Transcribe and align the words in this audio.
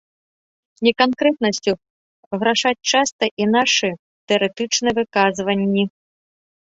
Неканкрэтнасцю 0.87 1.73
грашаць 2.43 2.85
часта 2.93 3.25
і 3.45 3.49
нашы 3.55 3.89
тэарэтычныя 4.33 4.93
выказванні. 5.01 5.83